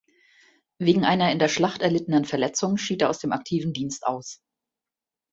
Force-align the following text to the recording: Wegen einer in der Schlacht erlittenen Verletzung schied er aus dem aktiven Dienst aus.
Wegen 0.79 1.05
einer 1.05 1.31
in 1.31 1.37
der 1.37 1.47
Schlacht 1.47 1.83
erlittenen 1.83 2.25
Verletzung 2.25 2.77
schied 2.77 3.03
er 3.03 3.11
aus 3.11 3.19
dem 3.19 3.31
aktiven 3.33 3.71
Dienst 3.71 4.07
aus. 4.07 4.41